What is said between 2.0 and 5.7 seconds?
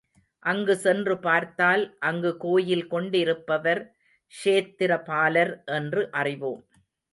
அங்கு கோயில் கொண்டிருப்பவர் க்ஷேத்திரபாலர்